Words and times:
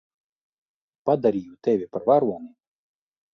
Padarīju 1.09 1.59
tevi 1.69 1.87
par 1.93 2.09
varoni. 2.09 2.51